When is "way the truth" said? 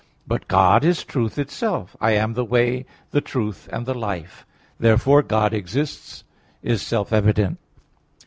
2.43-3.69